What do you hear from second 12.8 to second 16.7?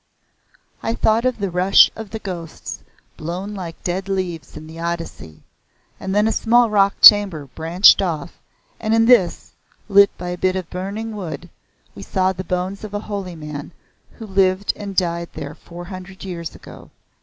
of a holy man who lived and died there four hundred years